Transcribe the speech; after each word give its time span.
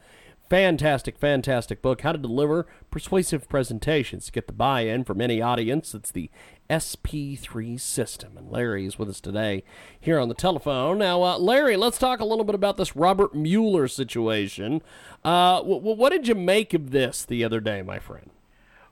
fantastic, 0.49 1.19
fantastic 1.19 1.83
book. 1.83 2.03
How 2.03 2.13
to 2.13 2.19
deliver 2.19 2.67
persuasive 2.91 3.49
presentations 3.49 4.27
to 4.27 4.33
get 4.33 4.47
the 4.47 4.53
buy-in 4.53 5.05
from 5.05 5.21
any 5.21 5.41
audience. 5.43 5.95
It's 5.95 6.11
the 6.11 6.31
SP3 6.71 7.81
system, 7.81 8.37
and 8.37 8.51
Larry 8.51 8.87
is 8.87 8.99
with 8.99 9.09
us 9.09 9.21
today 9.21 9.63
here 9.99 10.19
on 10.19 10.29
the 10.29 10.35
telephone. 10.35 10.99
Now, 10.99 11.23
uh, 11.23 11.39
Larry, 11.39 11.77
let's 11.77 11.99
talk 11.99 12.21
a 12.21 12.25
little 12.25 12.45
bit 12.45 12.55
about 12.55 12.77
this 12.77 12.97
Robert 12.97 13.35
Mueller 13.35 13.89
situation. 13.89 14.83
Uh, 15.25 15.59
w- 15.59 15.79
w- 15.79 15.97
what 15.97 16.11
did 16.11 16.27
you 16.27 16.35
make 16.35 16.75
of 16.75 16.91
this 16.91 17.25
the 17.25 17.45
other 17.45 17.61
day, 17.61 17.83
my 17.83 17.99
friend? 17.99 18.31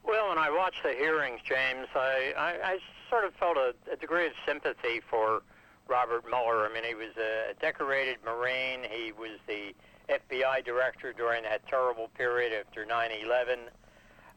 Well, 0.05 0.29
when 0.29 0.39
I 0.39 0.51
watched 0.51 0.83
the 0.83 0.93
hearings, 0.93 1.41
James, 1.45 1.89
I, 1.95 2.33
I, 2.37 2.73
I 2.73 2.79
sort 3.09 3.25
of 3.25 3.35
felt 3.35 3.57
a, 3.57 3.75
a 3.91 3.97
degree 3.97 4.27
of 4.27 4.33
sympathy 4.47 5.01
for 5.09 5.43
Robert 5.89 6.25
Mueller. 6.29 6.69
I 6.69 6.73
mean, 6.73 6.85
he 6.85 6.95
was 6.95 7.17
a 7.17 7.55
decorated 7.61 8.19
Marine. 8.25 8.81
He 8.91 9.13
was 9.13 9.39
the 9.47 9.75
FBI 10.09 10.65
director 10.65 11.13
during 11.13 11.45
that 11.45 11.67
terrible 11.67 12.09
period 12.09 12.53
after 12.53 12.85
9/11. 12.85 13.69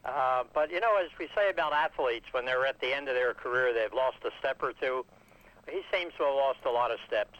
Uh, 0.04 0.44
but 0.54 0.70
you 0.70 0.80
know, 0.80 0.96
as 0.96 1.10
we 1.18 1.28
say 1.34 1.50
about 1.50 1.72
athletes, 1.72 2.26
when 2.32 2.44
they're 2.44 2.66
at 2.66 2.80
the 2.80 2.94
end 2.94 3.08
of 3.08 3.14
their 3.14 3.34
career, 3.34 3.72
they've 3.74 3.92
lost 3.92 4.18
a 4.24 4.30
step 4.38 4.62
or 4.62 4.72
two. 4.72 5.04
He 5.68 5.82
seems 5.92 6.14
to 6.16 6.24
have 6.24 6.34
lost 6.34 6.60
a 6.64 6.70
lot 6.70 6.90
of 6.90 6.98
steps, 7.06 7.38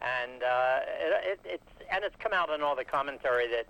and 0.00 0.42
uh, 0.42 0.80
it, 0.98 1.24
it, 1.24 1.40
it's 1.44 1.90
and 1.92 2.04
it's 2.04 2.16
come 2.18 2.32
out 2.32 2.50
in 2.50 2.62
all 2.62 2.74
the 2.74 2.84
commentary 2.84 3.48
that 3.48 3.66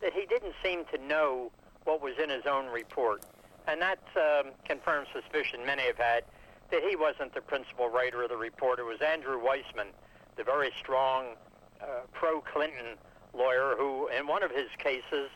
that 0.00 0.12
he 0.12 0.26
didn't 0.26 0.54
seem 0.62 0.84
to 0.92 0.98
know 0.98 1.50
what 1.84 2.00
was 2.00 2.14
in 2.22 2.30
his 2.30 2.46
own 2.46 2.66
report, 2.66 3.24
and 3.66 3.80
that 3.80 3.98
um, 4.16 4.52
confirms 4.64 5.08
suspicion 5.12 5.64
many 5.66 5.82
have 5.82 5.98
had 5.98 6.24
that 6.70 6.82
he 6.82 6.96
wasn't 6.96 7.34
the 7.34 7.40
principal 7.40 7.88
writer 7.88 8.22
of 8.22 8.30
the 8.30 8.36
report. 8.36 8.78
It 8.78 8.84
was 8.84 9.00
Andrew 9.00 9.38
Weissmann, 9.38 9.92
the 10.36 10.44
very 10.44 10.70
strong 10.78 11.36
uh, 11.80 12.06
pro-Clinton 12.12 12.96
lawyer 13.34 13.74
who, 13.78 14.08
in 14.08 14.26
one 14.26 14.42
of 14.42 14.50
his 14.50 14.68
cases, 14.78 15.30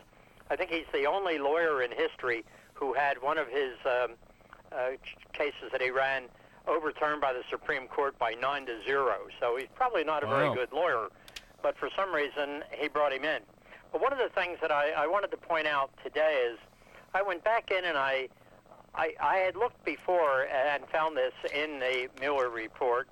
I 0.51 0.57
think 0.57 0.71
he's 0.71 0.87
the 0.93 1.07
only 1.07 1.39
lawyer 1.39 1.83
in 1.83 1.91
history 1.91 2.45
who 2.75 2.93
had 2.93 3.21
one 3.23 3.39
of 3.39 3.49
his 3.49 3.75
um, 3.85 4.13
uh, 4.73 4.91
cases 5.33 5.71
that 5.73 5.81
he 5.81 5.91
ran 5.91 6.25
overturned 6.69 7.21
by 7.21 7.33
the 7.33 7.43
Supreme 7.51 7.87
Court 7.87 8.19
by 8.19 8.33
nine 8.35 8.67
to 8.67 8.83
zero. 8.85 9.17
So 9.41 9.57
he's 9.57 9.69
probably 9.75 10.05
not 10.05 10.23
a 10.23 10.27
very 10.27 10.55
good 10.55 10.73
lawyer, 10.73 11.09
but 11.63 11.77
for 11.79 11.89
some 11.97 12.13
reason 12.15 12.65
he 12.73 12.89
brought 12.89 13.13
him 13.13 13.25
in. 13.25 13.41
But 13.93 14.01
one 14.01 14.13
of 14.13 14.19
the 14.19 14.29
things 14.35 14.59
that 14.61 14.71
I, 14.71 14.91
I 14.91 15.07
wanted 15.07 15.31
to 15.31 15.37
point 15.37 15.67
out 15.67 15.91
today 16.03 16.45
is 16.51 16.59
I 17.15 17.23
went 17.23 17.45
back 17.45 17.71
in 17.71 17.85
and 17.85 17.97
I, 17.97 18.29
I, 18.95 19.15
I 19.21 19.37
had 19.37 19.57
looked 19.57 19.85
before 19.85 20.47
and 20.49 20.85
found 20.89 21.17
this 21.17 21.33
in 21.55 21.79
the 21.79 22.09
Mueller 22.21 22.51
report, 22.51 23.09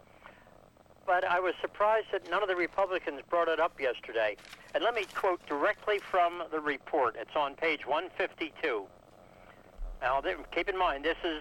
but 1.06 1.24
I 1.24 1.40
was 1.40 1.54
surprised 1.60 2.06
that 2.12 2.28
none 2.30 2.42
of 2.42 2.48
the 2.48 2.56
Republicans 2.56 3.20
brought 3.28 3.48
it 3.48 3.60
up 3.60 3.80
yesterday. 3.80 4.36
And 4.74 4.82
let 4.82 4.94
me 4.94 5.04
quote 5.14 5.44
directly 5.46 5.98
from 5.98 6.42
the 6.50 6.60
report. 6.60 7.16
It's 7.18 7.36
on 7.36 7.54
page 7.54 7.86
152. 7.86 8.86
Now, 10.02 10.22
keep 10.52 10.68
in 10.68 10.78
mind, 10.78 11.04
this 11.04 11.16
is 11.24 11.40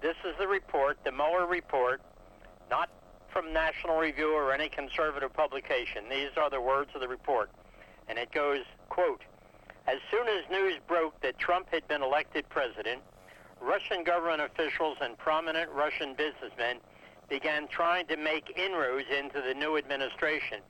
this 0.00 0.16
is 0.24 0.34
the 0.38 0.46
report, 0.46 0.98
the 1.02 1.12
Mueller 1.12 1.46
report, 1.46 2.02
not 2.70 2.90
from 3.30 3.52
National 3.52 3.98
Review 3.98 4.34
or 4.34 4.52
any 4.52 4.68
conservative 4.68 5.32
publication. 5.32 6.04
These 6.10 6.36
are 6.36 6.50
the 6.50 6.60
words 6.60 6.90
of 6.94 7.00
the 7.00 7.08
report, 7.08 7.50
and 8.08 8.18
it 8.18 8.30
goes, 8.30 8.60
quote, 8.90 9.22
as 9.86 9.98
soon 10.10 10.28
as 10.28 10.48
news 10.50 10.74
broke 10.86 11.18
that 11.22 11.38
Trump 11.38 11.68
had 11.70 11.88
been 11.88 12.02
elected 12.02 12.48
president, 12.48 13.00
Russian 13.60 14.04
government 14.04 14.42
officials 14.42 14.98
and 15.00 15.16
prominent 15.16 15.70
Russian 15.70 16.14
businessmen 16.14 16.78
began 17.28 17.68
trying 17.68 18.06
to 18.06 18.16
make 18.16 18.56
inroads 18.56 19.06
into 19.10 19.40
the 19.40 19.54
new 19.54 19.76
administration. 19.76 20.60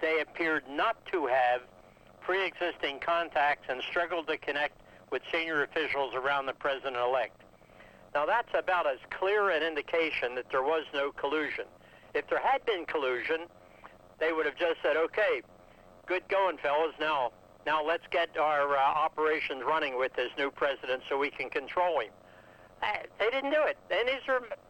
They 0.00 0.20
appeared 0.20 0.64
not 0.68 1.04
to 1.06 1.26
have 1.26 1.62
pre-existing 2.20 3.00
contacts 3.00 3.66
and 3.68 3.82
struggled 3.82 4.28
to 4.28 4.38
connect 4.38 4.80
with 5.10 5.22
senior 5.32 5.62
officials 5.62 6.14
around 6.14 6.46
the 6.46 6.52
president-elect. 6.52 7.40
Now 8.14 8.26
that's 8.26 8.52
about 8.54 8.86
as 8.86 8.98
clear 9.10 9.50
an 9.50 9.62
indication 9.62 10.34
that 10.34 10.50
there 10.50 10.62
was 10.62 10.84
no 10.94 11.12
collusion. 11.12 11.64
If 12.14 12.28
there 12.28 12.40
had 12.40 12.64
been 12.64 12.84
collusion, 12.86 13.46
they 14.18 14.32
would 14.32 14.46
have 14.46 14.56
just 14.56 14.80
said, 14.82 14.96
"Okay, 14.96 15.42
good 16.06 16.26
going, 16.28 16.58
fellas. 16.58 16.94
Now, 16.98 17.32
now 17.66 17.84
let's 17.84 18.06
get 18.10 18.36
our 18.36 18.76
uh, 18.76 18.80
operations 18.80 19.62
running 19.64 19.98
with 19.98 20.12
this 20.14 20.30
new 20.36 20.50
president 20.50 21.02
so 21.08 21.18
we 21.18 21.30
can 21.30 21.50
control 21.50 22.00
him." 22.00 22.10
They 22.80 23.30
didn't 23.30 23.50
do 23.50 23.62
it. 23.62 23.76
And 23.90 24.08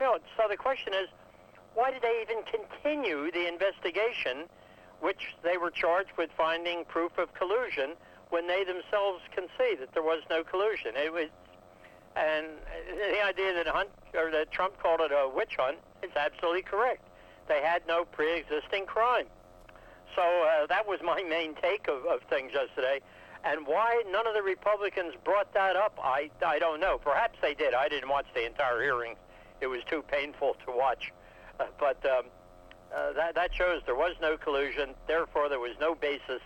no. 0.00 0.18
So 0.36 0.48
the 0.48 0.56
question 0.56 0.94
is, 0.94 1.08
why 1.74 1.90
did 1.90 2.02
they 2.02 2.22
even 2.22 2.42
continue 2.44 3.30
the 3.30 3.46
investigation, 3.46 4.48
which 5.00 5.36
they 5.42 5.56
were 5.56 5.70
charged 5.70 6.10
with 6.16 6.30
finding 6.36 6.84
proof 6.84 7.18
of 7.18 7.32
collusion, 7.34 7.92
when 8.30 8.46
they 8.46 8.64
themselves 8.64 9.22
can 9.34 9.46
see 9.58 9.74
that 9.78 9.92
there 9.94 10.02
was 10.02 10.22
no 10.30 10.42
collusion? 10.42 10.92
It 10.96 11.12
was, 11.12 11.28
and 12.16 12.46
the 13.12 13.22
idea 13.24 13.54
that 13.54 13.66
Hunt 13.68 13.90
or 14.14 14.30
that 14.30 14.50
Trump 14.50 14.78
called 14.82 15.00
it 15.00 15.12
a 15.12 15.28
witch 15.28 15.56
hunt 15.58 15.78
is 16.02 16.10
absolutely 16.16 16.62
correct. 16.62 17.02
They 17.46 17.62
had 17.62 17.86
no 17.86 18.04
pre-existing 18.04 18.86
crime. 18.86 19.26
So 20.16 20.22
uh, 20.22 20.66
that 20.66 20.86
was 20.86 21.00
my 21.02 21.22
main 21.28 21.54
take 21.62 21.88
of, 21.88 22.04
of 22.06 22.20
things 22.28 22.52
yesterday. 22.52 23.00
And 23.44 23.66
why 23.66 24.02
none 24.10 24.26
of 24.26 24.34
the 24.34 24.42
Republicans 24.42 25.14
brought 25.24 25.52
that 25.54 25.76
up, 25.76 25.98
I, 26.02 26.30
I 26.44 26.58
don't 26.58 26.80
know. 26.80 26.98
Perhaps 26.98 27.38
they 27.40 27.54
did. 27.54 27.74
I 27.74 27.88
didn't 27.88 28.08
watch 28.08 28.26
the 28.34 28.44
entire 28.44 28.82
hearing. 28.82 29.16
It 29.60 29.66
was 29.66 29.80
too 29.88 30.02
painful 30.02 30.56
to 30.66 30.72
watch. 30.72 31.12
Uh, 31.60 31.66
but 31.78 32.04
um, 32.06 32.26
uh, 32.94 33.12
that, 33.12 33.34
that 33.34 33.54
shows 33.54 33.82
there 33.86 33.94
was 33.94 34.14
no 34.20 34.36
collusion. 34.36 34.94
Therefore, 35.06 35.48
there 35.48 35.60
was 35.60 35.76
no 35.80 35.94
basis 35.94 36.40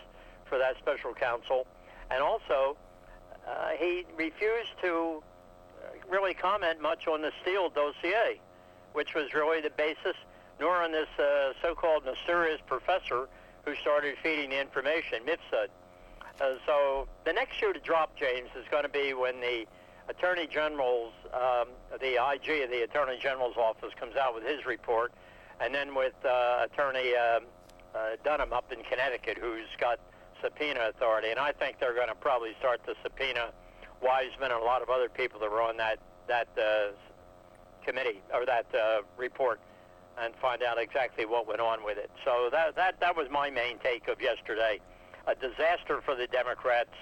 for 0.45 0.57
that 0.57 0.77
special 0.77 1.13
counsel. 1.13 1.65
And 2.11 2.21
also, 2.21 2.77
uh, 3.47 3.69
he 3.77 4.05
refused 4.15 4.71
to 4.81 5.23
uh, 5.83 5.87
really 6.09 6.33
comment 6.33 6.81
much 6.81 7.07
on 7.07 7.21
the 7.21 7.31
Steele 7.41 7.69
dossier, 7.69 8.39
which 8.93 9.15
was 9.15 9.33
really 9.33 9.61
the 9.61 9.71
basis, 9.71 10.15
nor 10.59 10.83
on 10.83 10.91
this 10.91 11.07
uh, 11.17 11.53
so-called 11.61 12.05
mysterious 12.05 12.61
professor 12.67 13.27
who 13.65 13.75
started 13.75 14.15
feeding 14.21 14.51
the 14.51 14.59
information, 14.59 15.23
Mifsud. 15.25 15.67
Uh, 16.41 16.55
so 16.65 17.07
the 17.25 17.33
next 17.33 17.57
shoe 17.57 17.73
to 17.73 17.79
drop, 17.79 18.17
James, 18.17 18.49
is 18.57 18.65
going 18.71 18.83
to 18.83 18.89
be 18.89 19.13
when 19.13 19.39
the 19.39 19.65
Attorney 20.09 20.47
General's, 20.47 21.13
um, 21.33 21.69
the 21.99 22.15
IG 22.15 22.63
of 22.63 22.69
the 22.69 22.83
Attorney 22.83 23.17
General's 23.19 23.55
office 23.57 23.93
comes 23.99 24.15
out 24.15 24.33
with 24.35 24.43
his 24.43 24.65
report, 24.65 25.13
and 25.61 25.73
then 25.73 25.95
with 25.95 26.13
uh, 26.25 26.65
Attorney 26.65 27.13
uh, 27.15 27.39
uh, 27.95 27.99
Durham 28.23 28.51
up 28.51 28.71
in 28.71 28.83
Connecticut, 28.83 29.37
who's 29.37 29.67
got 29.79 29.99
subpoena 30.41 30.89
authority. 30.89 31.29
And 31.29 31.39
I 31.39 31.51
think 31.51 31.79
they're 31.79 31.95
going 31.95 32.09
to 32.09 32.15
probably 32.15 32.55
start 32.59 32.85
to 32.85 32.95
subpoena 33.03 33.51
Weissmann 34.03 34.51
and 34.51 34.61
a 34.61 34.65
lot 34.65 34.81
of 34.81 34.89
other 34.89 35.07
people 35.07 35.39
that 35.39 35.49
were 35.49 35.61
on 35.61 35.77
that 35.77 35.99
that 36.27 36.47
uh, 36.57 36.91
committee 37.85 38.21
or 38.33 38.45
that 38.45 38.65
uh, 38.73 39.01
report 39.17 39.59
and 40.17 40.33
find 40.41 40.63
out 40.63 40.77
exactly 40.77 41.25
what 41.25 41.47
went 41.47 41.59
on 41.59 41.83
with 41.83 41.97
it. 41.97 42.11
So 42.25 42.49
that 42.51 42.75
that 42.75 42.99
that 42.99 43.15
was 43.15 43.27
my 43.31 43.49
main 43.49 43.77
take 43.79 44.07
of 44.07 44.21
yesterday. 44.21 44.79
A 45.27 45.35
disaster 45.35 46.01
for 46.03 46.15
the 46.15 46.27
Democrats. 46.27 46.93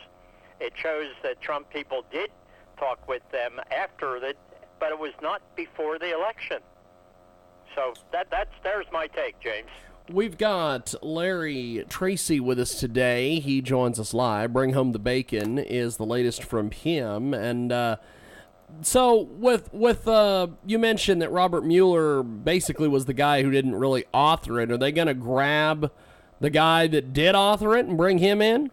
It 0.60 0.74
shows 0.76 1.08
that 1.24 1.42
Trump 1.42 1.70
people 1.70 2.06
did 2.12 2.30
talk 2.78 3.08
with 3.08 3.24
them 3.32 3.60
after 3.72 4.20
that, 4.20 4.36
but 4.80 4.92
it 4.92 5.00
was 5.00 5.14
not 5.22 5.42
before 5.56 5.98
the 5.98 6.14
election. 6.14 6.60
So 7.76 7.94
that 8.12 8.30
that's 8.30 8.54
there's 8.64 8.86
my 8.92 9.08
take, 9.08 9.40
James. 9.40 9.70
We've 10.10 10.38
got 10.38 10.94
Larry 11.02 11.86
Tracy 11.88 12.40
with 12.40 12.60
us 12.60 12.80
today. 12.80 13.40
He 13.40 13.62
joins 13.62 14.00
us 14.00 14.14
live. 14.14 14.52
Bring 14.52 14.74
home 14.74 14.92
the 14.92 15.00
bacon 15.00 15.58
is 15.58 15.98
the 15.98 16.06
latest 16.06 16.44
from 16.44 16.72
him, 16.72 17.34
and 17.34 17.72
uh, 17.72 17.96
so 18.82 19.22
with 19.22 19.74
with 19.74 20.08
uh, 20.08 20.48
you 20.66 20.80
mentioned 20.80 21.22
that 21.22 21.32
Robert 21.32 21.66
Mueller 21.66 22.24
basically 22.24 22.88
was 22.88 23.06
the 23.06 23.14
guy 23.14 23.42
who 23.44 23.52
didn't 23.52 23.76
really 23.76 24.06
author 24.14 24.60
it. 24.60 24.72
Are 24.72 24.78
they 24.78 24.92
going 24.92 25.08
to 25.08 25.14
grab 25.14 25.92
the 26.42 26.50
guy 26.50 26.88
that 26.88 27.14
did 27.14 27.36
author 27.36 27.78
it 27.78 27.86
and 27.86 27.96
bring 27.96 28.18
him 28.18 28.42
in? 28.42 28.70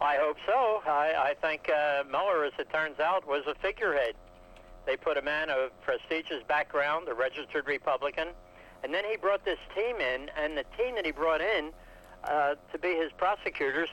I 0.00 0.16
hope 0.20 0.36
so. 0.46 0.82
I, 0.86 1.30
I 1.30 1.34
think 1.40 1.68
uh, 1.68 2.04
Mueller, 2.08 2.44
as 2.44 2.52
it 2.58 2.70
turns 2.70 3.00
out, 3.00 3.26
was 3.26 3.42
a 3.48 3.54
figurehead. 3.56 4.14
They 4.86 4.96
put 4.96 5.16
a 5.16 5.22
man 5.22 5.50
of 5.50 5.70
prestigious 5.82 6.42
background, 6.46 7.08
a 7.08 7.14
registered 7.14 7.66
Republican, 7.66 8.28
and 8.84 8.94
then 8.94 9.04
he 9.10 9.16
brought 9.16 9.44
this 9.44 9.58
team 9.74 9.96
in, 9.96 10.30
and 10.36 10.56
the 10.56 10.64
team 10.76 10.94
that 10.94 11.04
he 11.04 11.10
brought 11.10 11.40
in 11.40 11.72
uh, 12.24 12.54
to 12.72 12.78
be 12.78 12.94
his 12.94 13.10
prosecutors, 13.16 13.88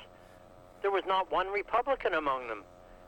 there 0.82 0.92
was 0.92 1.04
not 1.08 1.32
one 1.32 1.48
Republican 1.48 2.14
among 2.14 2.48
them. 2.48 2.64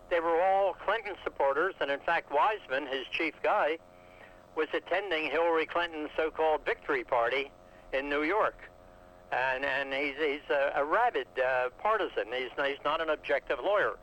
They 0.09 0.19
were 0.19 0.41
all 0.41 0.73
Clinton 0.73 1.15
supporters, 1.23 1.75
and 1.79 1.91
in 1.91 1.99
fact, 1.99 2.31
Weissmann, 2.31 2.91
his 2.91 3.05
chief 3.11 3.35
guy, 3.43 3.77
was 4.55 4.67
attending 4.73 5.29
Hillary 5.29 5.65
Clinton's 5.65 6.09
so-called 6.15 6.61
victory 6.65 7.03
party 7.03 7.51
in 7.93 8.09
New 8.09 8.23
York. 8.23 8.57
And, 9.31 9.65
and 9.65 9.93
he's, 9.93 10.15
he's 10.15 10.49
a, 10.49 10.79
a 10.81 10.85
rabid 10.85 11.27
uh, 11.37 11.69
partisan. 11.79 12.25
He's, 12.31 12.51
he's 12.55 12.83
not 12.85 13.01
an 13.01 13.09
objective 13.09 13.59
lawyer. 13.61 13.97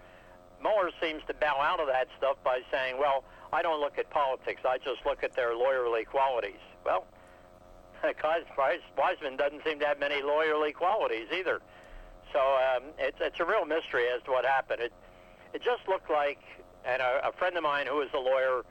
Mueller 0.62 0.90
seems 1.00 1.22
to 1.28 1.34
bow 1.34 1.60
out 1.60 1.80
of 1.80 1.86
that 1.86 2.08
stuff 2.18 2.36
by 2.44 2.60
saying, 2.70 2.96
well, 2.98 3.24
I 3.52 3.62
don't 3.62 3.80
look 3.80 3.98
at 3.98 4.10
politics. 4.10 4.62
I 4.64 4.78
just 4.78 5.04
look 5.06 5.22
at 5.22 5.34
their 5.34 5.54
lawyerly 5.54 6.06
qualities. 6.06 6.60
Well, 6.84 7.06
Weissmann 8.04 9.38
doesn't 9.38 9.64
seem 9.64 9.78
to 9.80 9.86
have 9.86 9.98
many 9.98 10.20
lawyerly 10.20 10.74
qualities 10.74 11.28
either. 11.32 11.60
So 12.32 12.40
um, 12.40 12.90
it's, 12.98 13.18
it's 13.20 13.40
a 13.40 13.44
real 13.44 13.64
mystery 13.64 14.04
as 14.14 14.22
to 14.24 14.30
what 14.30 14.44
happened. 14.44 14.80
It, 14.80 14.92
it 15.54 15.62
just 15.62 15.88
looked 15.88 16.10
like, 16.10 16.40
and 16.84 17.00
a, 17.00 17.28
a 17.28 17.32
friend 17.32 17.56
of 17.56 17.62
mine 17.62 17.86
who 17.86 18.00
is 18.02 18.10
a 18.12 18.18
lawyer, 18.18 18.62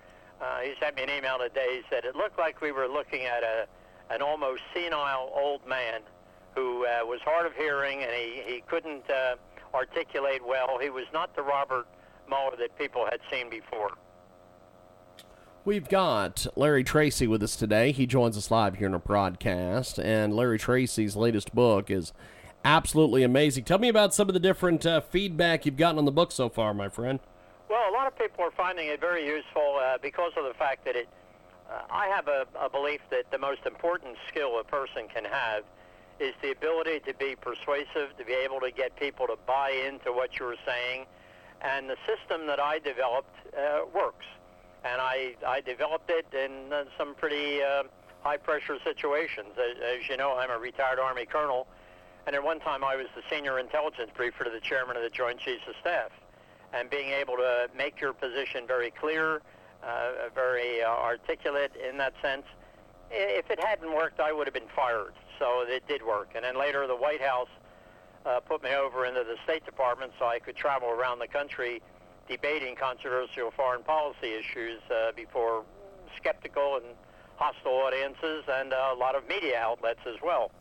uh, 0.41 0.59
he 0.59 0.73
sent 0.79 0.97
me 0.97 1.03
an 1.03 1.09
email 1.09 1.38
today. 1.39 1.77
He 1.77 1.81
said 1.89 2.05
it 2.05 2.15
looked 2.15 2.38
like 2.38 2.61
we 2.61 2.71
were 2.71 2.88
looking 2.88 3.25
at 3.25 3.44
a 3.44 3.67
an 4.09 4.21
almost 4.21 4.61
senile 4.73 5.31
old 5.33 5.65
man 5.67 6.01
who 6.55 6.85
uh, 6.85 7.05
was 7.05 7.19
hard 7.23 7.45
of 7.45 7.53
hearing 7.55 8.01
and 8.03 8.11
he 8.11 8.41
he 8.45 8.63
couldn't 8.67 9.09
uh, 9.09 9.35
articulate 9.73 10.45
well. 10.45 10.77
He 10.79 10.89
was 10.89 11.05
not 11.13 11.35
the 11.35 11.41
Robert 11.41 11.88
Mueller 12.27 12.55
that 12.57 12.77
people 12.77 13.05
had 13.05 13.19
seen 13.31 13.50
before. 13.50 13.91
We've 15.65 15.88
got 15.88 16.45
Larry 16.57 16.83
Tracy 16.83 17.25
with 17.25 17.41
us 17.41 17.55
today. 17.55 17.94
He 17.94 18.05
joins 18.05 18.38
us 18.38 18.51
live 18.51 18.75
here 18.75 18.88
in 18.88 18.94
a 18.94 19.00
broadcast, 19.00 19.97
and 19.97 20.35
Larry 20.35 20.59
Tracy's 20.59 21.15
latest 21.15 21.55
book 21.55 21.89
is 21.89 22.11
absolutely 22.65 23.23
amazing. 23.23 23.63
Tell 23.63 23.79
me 23.79 23.88
about 23.88 24.13
some 24.13 24.27
of 24.27 24.33
the 24.33 24.41
different 24.41 24.85
uh, 24.85 25.00
feedback 25.00 25.65
you've 25.65 25.77
gotten 25.77 25.97
on 25.97 26.05
the 26.05 26.11
book 26.11 26.33
so 26.33 26.50
far, 26.50 26.73
my 26.73 26.89
friend. 26.89 27.19
Well, 27.69 27.89
a 27.89 27.94
lot 27.94 28.07
of 28.07 28.17
people 28.17 28.44
are 28.44 28.51
finding 28.51 28.88
it 28.88 29.00
very 29.00 29.25
useful 29.25 29.79
uh, 29.81 29.97
because 30.01 30.33
of 30.38 30.44
the 30.44 30.53
fact 30.53 30.83
that 30.85 30.95
it. 30.95 31.07
Uh, 31.71 31.81
I 31.89 32.07
have 32.07 32.27
a, 32.27 32.45
a 32.59 32.69
belief 32.69 33.00
that 33.09 33.31
the 33.31 33.38
most 33.38 33.61
important 33.65 34.17
skill 34.27 34.59
a 34.59 34.65
person 34.65 35.07
can 35.13 35.23
have 35.23 35.63
is 36.19 36.33
the 36.42 36.51
ability 36.51 37.00
to 37.07 37.13
be 37.13 37.36
persuasive, 37.36 38.15
to 38.18 38.25
be 38.25 38.33
able 38.33 38.60
to 38.60 38.71
get 38.71 38.95
people 38.95 39.27
to 39.27 39.38
buy 39.45 39.71
into 39.71 40.12
what 40.12 40.39
you're 40.39 40.56
saying, 40.65 41.06
and 41.62 41.89
the 41.89 41.98
system 42.06 42.48
that 42.48 42.60
I 42.60 42.80
developed 42.80 43.36
uh, 43.57 43.81
works. 43.94 44.25
And 44.86 45.00
I, 45.00 45.36
I 45.48 45.62
developed 45.62 46.10
it 46.10 46.25
in 46.33 46.74
uh, 46.74 46.83
some 46.98 47.15
pretty 47.15 47.62
uh, 47.63 47.83
high 48.21 48.38
pressure 48.38 48.77
situations. 48.83 49.48
As, 49.57 49.77
as 49.81 50.10
you 50.10 50.18
know, 50.18 50.38
I'm 50.38 50.51
a 50.51 50.57
retired 50.57 51.00
Army 51.00 51.25
colonel 51.25 51.68
and 52.25 52.36
at 52.36 52.44
one 52.44 52.60
time, 52.60 52.83
I 52.83 52.95
was 52.95 53.07
the 53.15 53.21
senior 53.30 53.60
intelligence 53.60 54.12
briefer 54.15 54.45
to 54.45 54.50
the 54.50 54.62
chairman 54.62 54.95
of 54.95 55.04
the 55.04 55.10
Joint 55.10 55.39
Chiefs 55.39 55.63
of 55.68 55.75
Staff. 55.81 56.12
And 56.74 56.89
being 56.89 57.10
able 57.10 57.36
to 57.36 57.68
make 57.77 58.00
your 58.00 58.13
position 58.13 58.65
very 58.65 58.92
clear, 58.92 59.42
uh, 59.83 60.12
very 60.33 60.81
uh, 60.81 60.88
articulate 60.88 61.74
in 61.75 61.98
that 61.98 62.13
sense, 62.21 62.45
if 63.12 63.51
it 63.51 63.60
hadn't 63.60 63.94
worked, 63.94 64.19
I 64.19 64.31
would 64.31 64.48
have 64.48 64.54
been 64.54 64.71
fired. 64.75 65.13
So 65.39 65.62
it 65.68 65.88
did 65.88 66.03
work. 66.03 66.31
And 66.35 66.44
then 66.44 66.57
later, 66.57 66.88
the 66.88 66.95
White 66.95 67.21
House 67.21 67.50
uh, 68.25 68.39
put 68.39 68.63
me 68.63 68.74
over 68.74 69.06
into 69.06 69.24
the 69.24 69.35
State 69.44 69.65
Department 69.65 70.12
so 70.19 70.25
I 70.25 70.39
could 70.39 70.56
travel 70.56 70.89
around 70.89 71.19
the 71.19 71.27
country 71.27 71.81
debating 72.27 72.75
controversial 72.75 73.51
foreign 73.51 73.83
policy 73.83 74.33
issues 74.33 74.80
uh, 74.89 75.12
before 75.15 75.63
skeptical 76.18 76.77
and 76.77 76.85
hostile 77.35 77.74
audiences 77.74 78.44
and 78.47 78.71
uh, 78.71 78.94
a 78.94 78.95
lot 78.95 79.15
of 79.15 79.27
media 79.27 79.59
outlets 79.59 80.00
as 80.07 80.15
well. 80.24 80.51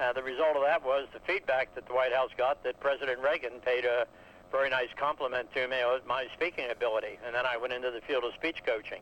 Uh, 0.00 0.12
the 0.12 0.22
result 0.22 0.56
of 0.56 0.62
that 0.62 0.84
was 0.84 1.06
the 1.14 1.20
feedback 1.20 1.74
that 1.74 1.86
the 1.86 1.94
White 1.94 2.12
House 2.12 2.30
got 2.36 2.62
that 2.64 2.78
President 2.80 3.18
Reagan 3.20 3.60
paid 3.64 3.84
a 3.84 4.06
very 4.50 4.68
nice 4.68 4.88
compliment 4.96 5.52
to 5.54 5.66
me 5.68 5.80
on 5.82 6.00
my 6.06 6.26
speaking 6.34 6.66
ability. 6.70 7.18
And 7.24 7.34
then 7.34 7.46
I 7.46 7.56
went 7.56 7.72
into 7.72 7.90
the 7.90 8.00
field 8.00 8.24
of 8.24 8.32
speech 8.34 8.58
coaching. 8.66 9.00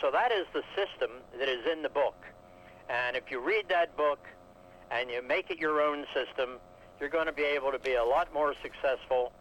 So 0.00 0.10
that 0.10 0.30
is 0.30 0.46
the 0.52 0.62
system 0.76 1.10
that 1.38 1.48
is 1.48 1.66
in 1.70 1.82
the 1.82 1.88
book. 1.88 2.16
And 2.88 3.16
if 3.16 3.30
you 3.30 3.40
read 3.40 3.66
that 3.68 3.96
book 3.96 4.20
and 4.90 5.10
you 5.10 5.22
make 5.22 5.50
it 5.50 5.58
your 5.58 5.80
own 5.80 6.04
system, 6.14 6.58
you're 7.00 7.08
going 7.08 7.26
to 7.26 7.32
be 7.32 7.44
able 7.44 7.72
to 7.72 7.78
be 7.78 7.94
a 7.94 8.04
lot 8.04 8.32
more 8.32 8.54
successful 8.62 9.32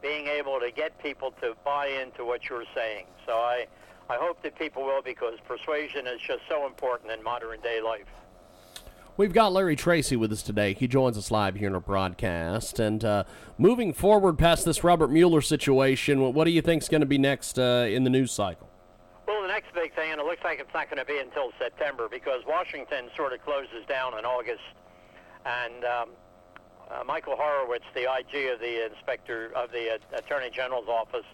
being 0.00 0.26
able 0.26 0.58
to 0.58 0.70
get 0.70 1.00
people 1.02 1.32
to 1.40 1.54
buy 1.64 1.86
into 1.86 2.24
what 2.24 2.48
you're 2.48 2.64
saying. 2.74 3.06
So 3.26 3.34
I, 3.34 3.66
I 4.10 4.16
hope 4.16 4.42
that 4.42 4.58
people 4.58 4.84
will 4.84 5.02
because 5.02 5.34
persuasion 5.46 6.06
is 6.06 6.20
just 6.20 6.42
so 6.48 6.66
important 6.66 7.12
in 7.12 7.22
modern 7.22 7.60
day 7.60 7.80
life. 7.80 8.06
We've 9.16 9.32
got 9.32 9.52
Larry 9.52 9.76
Tracy 9.76 10.16
with 10.16 10.32
us 10.32 10.42
today. 10.42 10.72
He 10.72 10.88
joins 10.88 11.18
us 11.18 11.30
live 11.30 11.56
here 11.56 11.68
in 11.68 11.74
our 11.74 11.80
broadcast. 11.80 12.80
And 12.80 13.04
uh, 13.04 13.24
moving 13.58 13.92
forward 13.92 14.38
past 14.38 14.64
this 14.64 14.82
Robert 14.82 15.10
Mueller 15.10 15.42
situation, 15.42 16.32
what 16.32 16.44
do 16.44 16.50
you 16.50 16.62
think 16.62 16.82
is 16.82 16.88
going 16.88 17.02
to 17.02 17.06
be 17.06 17.18
next 17.18 17.58
uh, 17.58 17.86
in 17.88 18.04
the 18.04 18.10
news 18.10 18.32
cycle? 18.32 18.70
Well, 19.28 19.42
the 19.42 19.48
next 19.48 19.74
big 19.74 19.94
thing, 19.94 20.12
and 20.12 20.20
it 20.20 20.26
looks 20.26 20.42
like 20.42 20.60
it's 20.60 20.72
not 20.72 20.88
going 20.88 20.98
to 20.98 21.04
be 21.04 21.18
until 21.18 21.52
September 21.58 22.08
because 22.10 22.40
Washington 22.46 23.10
sort 23.14 23.34
of 23.34 23.44
closes 23.44 23.84
down 23.86 24.18
in 24.18 24.24
August. 24.24 24.62
And 25.44 25.84
um, 25.84 26.08
uh, 26.90 27.04
Michael 27.04 27.36
Horowitz, 27.36 27.84
the 27.94 28.02
IG 28.02 28.52
of 28.52 28.60
the 28.60 28.86
inspector 28.86 29.52
of 29.54 29.70
the 29.72 29.94
uh, 29.94 30.18
Attorney 30.18 30.50
General's 30.50 30.88
office, 30.88 31.26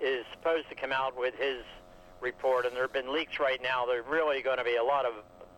is 0.00 0.24
supposed 0.32 0.68
to 0.68 0.74
come 0.74 0.92
out 0.92 1.18
with 1.18 1.34
his 1.34 1.62
report. 2.20 2.66
And 2.66 2.74
there 2.74 2.82
have 2.82 2.92
been 2.92 3.12
leaks 3.12 3.38
right 3.40 3.60
now. 3.62 3.86
There's 3.86 4.06
really 4.06 4.42
going 4.42 4.58
to 4.58 4.64
be 4.64 4.76
a 4.76 4.84
lot 4.84 5.04
of 5.04 5.12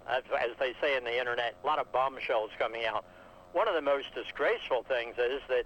as, 0.08 0.22
as 0.38 0.50
they 0.58 0.74
say 0.80 0.96
in 0.96 1.04
the 1.04 1.18
internet, 1.18 1.54
a 1.62 1.66
lot 1.66 1.78
of 1.78 1.90
bombshells 1.92 2.50
coming 2.58 2.84
out. 2.84 3.04
One 3.52 3.68
of 3.68 3.74
the 3.74 3.82
most 3.82 4.06
disgraceful 4.14 4.84
things 4.88 5.14
is 5.18 5.40
that 5.48 5.64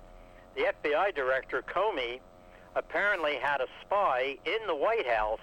the 0.54 0.73
FBI 0.83 1.14
director, 1.14 1.62
Comey, 1.62 2.21
apparently 2.75 3.37
had 3.37 3.61
a 3.61 3.66
spy 3.83 4.37
in 4.45 4.66
the 4.66 4.75
White 4.75 5.06
House 5.06 5.40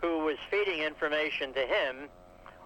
who 0.00 0.18
was 0.20 0.36
feeding 0.50 0.80
information 0.82 1.52
to 1.54 1.60
him 1.60 2.08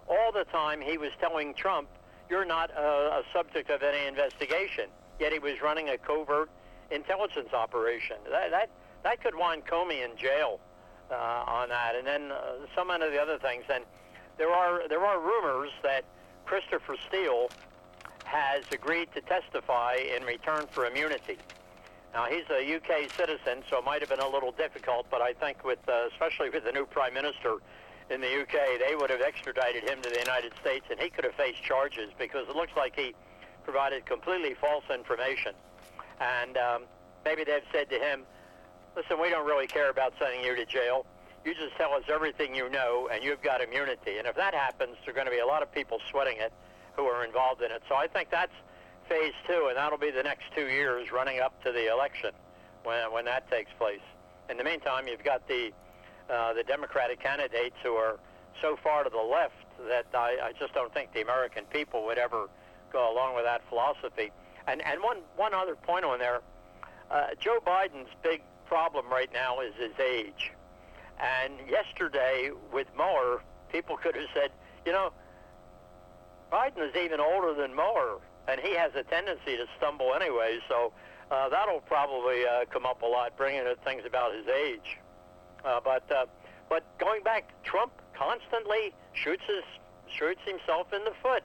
all 0.08 0.32
the 0.32 0.44
time 0.44 0.80
he 0.80 0.98
was 0.98 1.10
telling 1.20 1.54
Trump, 1.54 1.88
you're 2.30 2.44
not 2.44 2.70
a, 2.70 2.80
a 2.80 3.22
subject 3.32 3.70
of 3.70 3.82
any 3.82 4.06
investigation. 4.06 4.86
Yet 5.18 5.32
he 5.32 5.38
was 5.38 5.60
running 5.60 5.90
a 5.90 5.98
covert 5.98 6.48
intelligence 6.90 7.52
operation. 7.52 8.16
That, 8.30 8.50
that, 8.50 8.70
that 9.02 9.22
could 9.22 9.34
wind 9.34 9.66
Comey 9.66 10.04
in 10.04 10.16
jail 10.16 10.60
uh, 11.10 11.44
on 11.46 11.68
that. 11.68 11.96
And 11.96 12.06
then 12.06 12.30
uh, 12.30 12.52
some 12.74 12.90
of 12.90 13.00
the 13.00 13.20
other 13.20 13.38
things. 13.38 13.64
And 13.72 13.84
there 14.38 14.50
are 14.50 14.88
there 14.88 15.04
are 15.04 15.20
rumors 15.20 15.70
that 15.82 16.04
Christopher 16.46 16.96
Steele 17.08 17.50
has 18.24 18.64
agreed 18.72 19.08
to 19.14 19.20
testify 19.20 19.96
in 20.16 20.24
return 20.24 20.66
for 20.70 20.86
immunity. 20.86 21.36
Now 22.14 22.24
he's 22.24 22.44
a 22.50 22.76
UK 22.76 23.10
citizen, 23.10 23.62
so 23.68 23.78
it 23.78 23.84
might 23.84 24.00
have 24.00 24.08
been 24.08 24.20
a 24.20 24.28
little 24.28 24.52
difficult, 24.52 25.06
but 25.10 25.20
I 25.20 25.32
think 25.32 25.64
with 25.64 25.78
uh, 25.88 26.08
especially 26.12 26.48
with 26.50 26.64
the 26.64 26.72
new 26.72 26.86
prime 26.86 27.12
minister 27.12 27.56
in 28.10 28.20
the 28.20 28.42
UK, 28.42 28.80
they 28.84 28.96
would 28.96 29.08
have 29.10 29.20
extradited 29.20 29.88
him 29.88 30.02
to 30.02 30.10
the 30.10 30.18
United 30.18 30.52
States, 30.60 30.84
and 30.90 30.98
he 30.98 31.08
could 31.08 31.24
have 31.24 31.34
faced 31.34 31.62
charges 31.62 32.10
because 32.18 32.48
it 32.48 32.56
looks 32.56 32.72
like 32.76 32.96
he 32.96 33.14
provided 33.62 34.04
completely 34.04 34.54
false 34.54 34.84
information. 34.92 35.54
And 36.20 36.56
um, 36.56 36.82
maybe 37.24 37.44
they've 37.44 37.62
said 37.72 37.88
to 37.90 37.98
him, 37.98 38.22
listen, 38.96 39.20
we 39.20 39.30
don't 39.30 39.46
really 39.46 39.68
care 39.68 39.90
about 39.90 40.12
sending 40.18 40.44
you 40.44 40.56
to 40.56 40.66
jail. 40.66 41.06
You 41.44 41.54
just 41.54 41.76
tell 41.76 41.94
us 41.94 42.02
everything 42.12 42.54
you 42.54 42.68
know, 42.68 43.08
and 43.12 43.22
you've 43.22 43.42
got 43.42 43.62
immunity. 43.62 44.18
And 44.18 44.26
if 44.26 44.34
that 44.34 44.54
happens, 44.54 44.96
there 45.04 45.12
are 45.12 45.14
going 45.14 45.26
to 45.26 45.32
be 45.32 45.38
a 45.38 45.46
lot 45.46 45.62
of 45.62 45.72
people 45.72 45.98
sweating 46.10 46.36
it 46.38 46.52
who 46.96 47.04
are 47.04 47.24
involved 47.24 47.62
in 47.62 47.70
it. 47.70 47.82
So 47.88 47.94
I 47.94 48.08
think 48.08 48.30
that's 48.30 48.52
phase 49.08 49.32
two, 49.46 49.66
and 49.68 49.76
that'll 49.76 49.98
be 49.98 50.10
the 50.10 50.22
next 50.22 50.44
two 50.54 50.66
years 50.66 51.12
running 51.12 51.40
up 51.40 51.62
to 51.64 51.72
the 51.72 51.90
election 51.90 52.30
when, 52.82 53.12
when 53.12 53.24
that 53.26 53.48
takes 53.50 53.70
place. 53.78 54.02
In 54.50 54.56
the 54.56 54.64
meantime, 54.64 55.06
you've 55.06 55.24
got 55.24 55.46
the 55.46 55.72
uh, 56.30 56.52
the 56.54 56.62
Democratic 56.62 57.20
candidates 57.20 57.76
who 57.82 57.94
are 57.94 58.18
so 58.60 58.76
far 58.82 59.04
to 59.04 59.10
the 59.10 59.16
left 59.16 59.54
that 59.88 60.06
I, 60.14 60.36
I 60.42 60.52
just 60.58 60.74
don't 60.74 60.92
think 60.92 61.12
the 61.12 61.22
American 61.22 61.64
people 61.66 62.04
would 62.06 62.18
ever 62.18 62.48
go 62.92 63.12
along 63.12 63.34
with 63.34 63.44
that 63.44 63.62
philosophy. 63.68 64.30
And 64.66 64.82
and 64.82 65.02
one 65.02 65.18
one 65.36 65.54
other 65.54 65.74
point 65.74 66.04
on 66.04 66.18
there, 66.18 66.40
uh, 67.10 67.28
Joe 67.38 67.58
Biden's 67.66 68.10
big 68.22 68.42
problem 68.66 69.06
right 69.08 69.32
now 69.32 69.60
is 69.60 69.74
his 69.74 69.98
age. 69.98 70.52
And 71.18 71.54
yesterday 71.68 72.50
with 72.72 72.86
Mueller, 72.96 73.42
people 73.72 73.96
could 73.96 74.14
have 74.14 74.28
said, 74.32 74.50
you 74.86 74.92
know, 74.92 75.12
Biden 76.52 76.88
is 76.88 76.94
even 76.96 77.20
older 77.20 77.54
than 77.54 77.74
Mueller, 77.74 78.18
and 78.48 78.60
he 78.60 78.74
has 78.74 78.92
a 78.94 79.02
tendency 79.04 79.56
to 79.56 79.66
stumble 79.76 80.14
anyway. 80.14 80.58
So 80.68 80.92
uh, 81.30 81.48
that'll 81.48 81.80
probably 81.80 82.44
uh, 82.44 82.64
come 82.70 82.86
up 82.86 83.02
a 83.02 83.06
lot, 83.06 83.36
bringing 83.36 83.66
up 83.66 83.82
things 83.84 84.02
about 84.06 84.34
his 84.34 84.46
age. 84.46 84.98
Uh, 85.64 85.80
but 85.82 86.04
uh, 86.10 86.26
but 86.68 86.84
going 86.98 87.22
back, 87.22 87.50
Trump 87.64 87.92
constantly 88.16 88.92
shoots 89.12 89.42
his 89.46 89.64
shoots 90.12 90.40
himself 90.46 90.92
in 90.92 91.04
the 91.04 91.12
foot. 91.22 91.42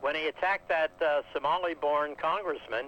When 0.00 0.14
he 0.14 0.26
attacked 0.28 0.68
that 0.68 0.90
uh, 1.00 1.22
Somali-born 1.32 2.16
congressman, 2.16 2.86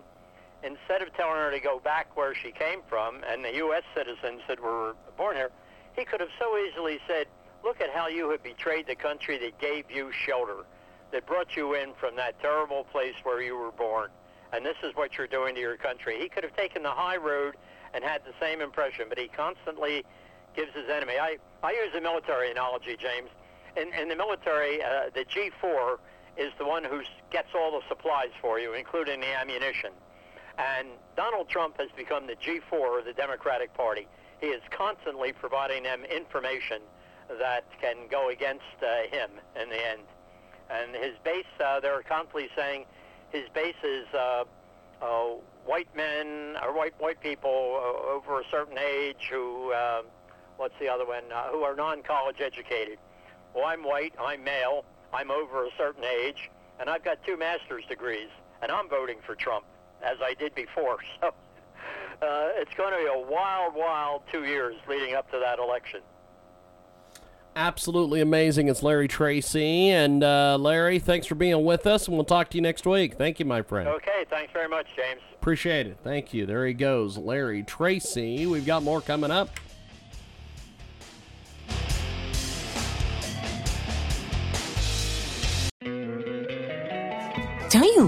instead 0.63 1.03
of 1.03 1.13
telling 1.15 1.37
her 1.37 1.51
to 1.51 1.61
go 1.61 1.81
back 1.81 2.17
where 2.17 2.35
she 2.35 2.53
came 2.53 2.81
from, 2.89 3.23
and 3.27 3.45
the 3.45 3.55
U.S. 3.57 3.83
citizens 3.97 4.43
that 4.49 4.61
were 4.61 4.95
born 5.17 5.37
here, 5.37 5.51
he 5.97 6.05
could 6.05 6.21
have 6.21 6.31
so 6.39 6.57
easily 6.59 7.01
said, 7.07 7.27
"Look 7.65 7.81
at 7.81 7.91
how 7.91 8.09
you 8.09 8.31
have 8.31 8.43
betrayed 8.43 8.87
the 8.87 8.95
country 8.95 9.39
that 9.39 9.59
gave 9.59 9.91
you 9.91 10.13
shelter, 10.13 10.65
that 11.13 11.27
brought 11.27 11.57
you 11.57 11.75
in 11.75 11.93
from 11.99 12.17
that 12.17 12.41
terrible 12.41 12.85
place 12.85 13.15
where 13.25 13.43
you 13.43 13.57
were 13.57 13.73
born." 13.73 14.11
and 14.53 14.65
this 14.65 14.77
is 14.83 14.95
what 14.95 15.17
you're 15.17 15.27
doing 15.27 15.55
to 15.55 15.61
your 15.61 15.77
country. 15.77 16.19
He 16.19 16.29
could 16.29 16.45
have 16.45 16.57
taken 16.57 16.83
the 16.83 16.91
high 16.91 17.17
road 17.17 17.57
and 17.95 18.05
had 18.05 18.23
the 18.25 18.33
same 18.41 18.61
impression, 18.61 19.07
but 19.09 19.19
he 19.19 19.29
constantly 19.29 20.05
gives 20.59 20.75
his 20.75 20.91
enemy. 20.91 21.15
I, 21.21 21.39
I 21.63 21.71
use 21.71 21.95
a 21.97 22.01
military 22.01 22.51
analogy, 22.51 22.97
James. 22.99 23.31
In, 23.77 23.95
in 23.95 24.09
the 24.09 24.17
military, 24.17 24.83
uh, 24.83 25.11
the 25.15 25.25
G4 25.25 25.99
is 26.37 26.51
the 26.59 26.67
one 26.67 26.83
who 26.83 27.03
gets 27.31 27.49
all 27.55 27.71
the 27.71 27.87
supplies 27.89 28.31
for 28.41 28.59
you, 28.59 28.75
including 28.75 29.21
the 29.21 29.33
ammunition. 29.39 29.91
And 30.59 30.89
Donald 31.17 31.49
Trump 31.49 31.79
has 31.79 31.91
become 31.97 32.27
the 32.27 32.35
G4 32.35 32.99
of 32.99 33.05
the 33.05 33.13
Democratic 33.13 33.73
Party. 33.75 34.09
He 34.41 34.49
is 34.49 34.63
constantly 34.71 35.33
providing 35.33 35.85
them 35.85 36.05
information 36.05 36.83
that 37.39 37.65
can 37.81 38.09
go 38.11 38.31
against 38.31 38.65
uh, 38.83 39.07
him 39.15 39.31
in 39.61 39.69
the 39.69 39.89
end. 39.89 40.03
And 40.71 40.95
his 40.97 41.15
base, 41.23 41.47
uh, 41.65 41.79
they're 41.79 42.03
constantly 42.03 42.49
saying, 42.57 42.85
his 43.31 43.45
base 43.55 43.77
is 43.85 44.07
uh, 44.13 44.45
uh, 45.03 45.25
white 45.65 45.95
men 45.95 46.57
or 46.63 46.73
white 46.73 46.95
white 46.99 47.21
people 47.21 47.79
uh, 47.79 48.11
over 48.13 48.41
a 48.41 48.45
certain 48.51 48.79
age 48.79 49.29
who, 49.31 49.73
uh, 49.73 50.03
what's 50.59 50.75
the 50.79 50.89
other 50.89 51.07
one, 51.07 51.25
uh, 51.35 51.45
who 51.45 51.63
are 51.63 51.75
non-college 51.75 52.41
educated. 52.41 52.99
Well, 53.55 53.65
I'm 53.65 53.83
white, 53.83 54.13
I'm 54.21 54.45
male, 54.45 54.85
I'm 55.13 55.31
over 55.31 55.65
a 55.65 55.71
certain 55.79 56.05
age, 56.05 56.51
and 56.79 56.91
I've 56.91 57.05
got 57.05 57.25
two 57.25 57.37
master's 57.37 57.85
degrees, 57.87 58.29
and 58.61 58.71
I'm 58.71 58.89
voting 58.89 59.19
for 59.25 59.35
Trump, 59.35 59.65
as 60.03 60.19
I 60.23 60.35
did 60.35 60.55
before. 60.55 60.99
So 62.21 62.27
uh, 62.27 62.49
it's 62.57 62.75
going 62.75 62.91
to 62.91 62.99
be 62.99 63.07
a 63.07 63.31
wild, 63.31 63.77
wild 63.77 64.23
two 64.33 64.45
years 64.45 64.75
leading 64.89 65.15
up 65.15 65.31
to 65.31 65.39
that 65.39 65.61
election 65.61 66.01
absolutely 67.59 68.21
amazing. 68.21 68.69
It's 68.69 68.83
Larry 68.83 69.09
Tracy. 69.09 69.89
And 69.89 70.23
uh, 70.23 70.57
Larry, 70.59 70.99
thanks 70.99 71.27
for 71.27 71.35
being 71.35 71.65
with 71.65 71.87
us, 71.87 72.07
and 72.07 72.17
we'll 72.17 72.25
talk 72.25 72.51
to 72.51 72.57
you 72.57 72.63
next 72.63 72.87
week. 72.87 73.17
Thank 73.17 73.41
you, 73.41 73.45
my 73.45 73.63
friend. 73.63 73.89
Okay, 73.89 74.25
thanks 74.31 74.53
very 74.53 74.69
much, 74.69 74.87
James. 74.97 75.21
Appreciate 75.35 75.87
it. 75.87 75.99
Thank 76.03 76.33
you. 76.33 76.47
There 76.47 76.65
he 76.67 76.73
goes, 76.73 77.19
Larry 77.19 77.63
Tracy. 77.63 78.47
We've 78.47 78.65
got 78.65 78.83
more 78.83 79.01
coming 79.01 79.31
up. 79.31 79.51